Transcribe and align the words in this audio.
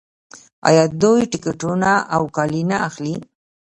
آیا 0.67 0.83
دوی 1.01 1.21
ټکټونه 1.31 1.91
او 2.15 2.23
کالي 2.35 2.61
نه 2.69 2.77
اخلي؟ 2.87 3.15